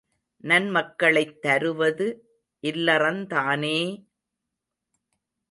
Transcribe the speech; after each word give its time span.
நன்மக்களைத் 0.43 1.35
தருவது 1.39 2.07
இல்லறந்தானே! 2.63 3.77